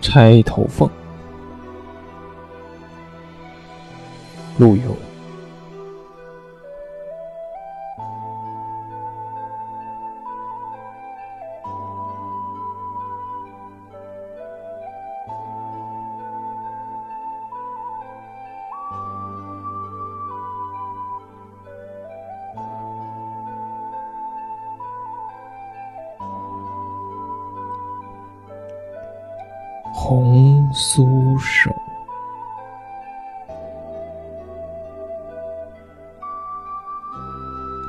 [0.00, 0.90] 钗头凤
[4.58, 5.09] 陆游。
[30.10, 31.70] 红酥手，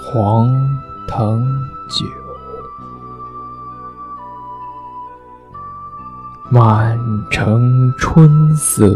[0.00, 0.48] 黄
[1.08, 1.44] 藤
[1.90, 2.06] 酒，
[6.52, 6.96] 满
[7.32, 8.88] 城春色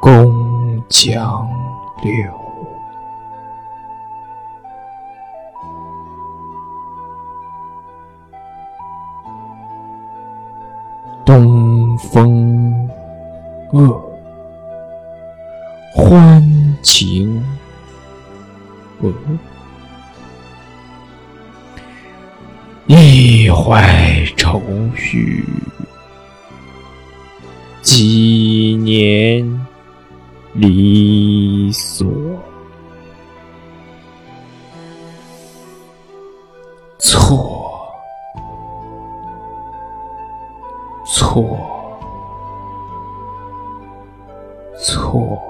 [0.00, 1.48] 宫墙
[2.00, 2.37] 柳。
[11.28, 12.88] 东风
[13.74, 14.02] 恶，
[15.94, 16.42] 欢
[16.82, 17.44] 情
[19.02, 19.12] 恶，
[22.86, 24.62] 一怀愁
[24.96, 25.44] 绪，
[27.82, 29.46] 几年
[30.54, 32.08] 离索，
[41.10, 41.58] 错，
[44.78, 45.40] 错，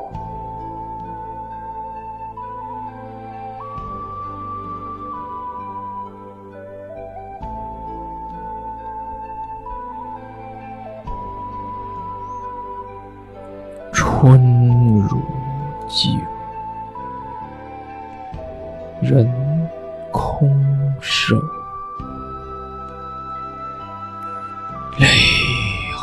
[13.93, 15.21] 春如
[15.89, 16.11] 酒，
[19.03, 19.29] 人
[20.13, 20.49] 空
[21.01, 21.37] 瘦。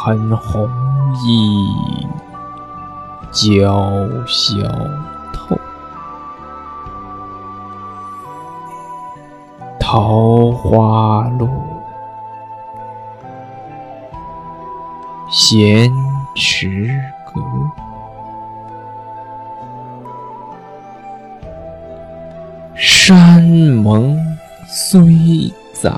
[0.06, 0.70] 恨红
[1.26, 2.06] 衣
[3.32, 4.56] 娇小
[5.34, 5.58] 透，
[9.80, 11.50] 桃花路
[15.32, 15.92] 闲
[16.36, 16.88] 池
[17.34, 17.42] 阁，
[22.76, 24.16] 山盟
[24.68, 25.92] 虽在。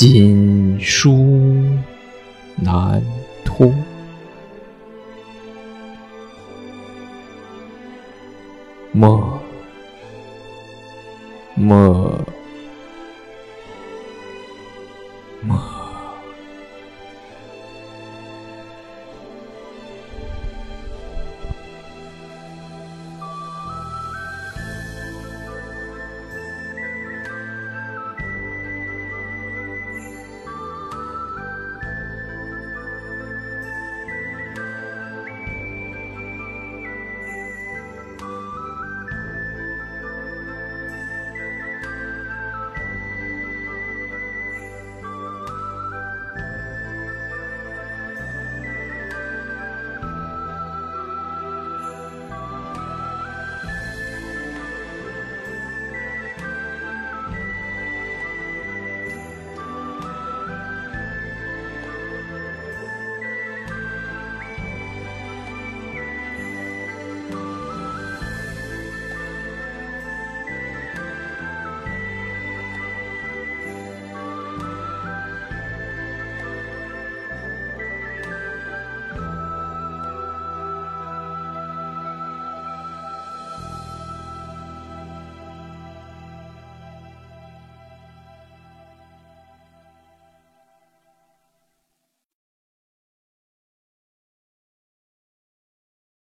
[0.00, 1.12] 锦书
[2.56, 3.04] 难
[3.44, 3.70] 托，
[8.92, 9.38] 莫
[11.54, 12.18] 莫。